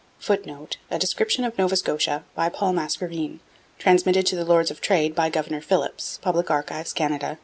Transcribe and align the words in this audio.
[Footnote: 0.17 0.77
'A 0.89 0.97
Description 0.97 1.43
of 1.43 1.55
Nova 1.59 1.75
Scotia,' 1.75 2.23
by 2.33 2.49
Paul 2.49 2.73
Mascarene, 2.73 3.39
transmitted 3.77 4.25
to 4.25 4.35
the 4.35 4.43
Lords 4.43 4.71
of 4.71 4.81
Trade 4.81 5.13
by 5.13 5.29
Governor 5.29 5.61
Philipps. 5.61 6.17
Public 6.23 6.49
Archives, 6.49 6.91
Canada. 6.91 7.37